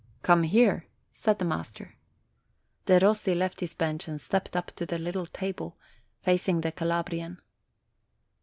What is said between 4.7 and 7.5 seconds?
to the little table, facing the Cala brian.